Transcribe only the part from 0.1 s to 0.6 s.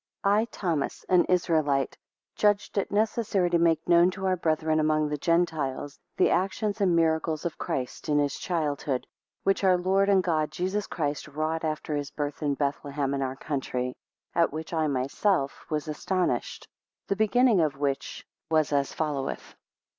I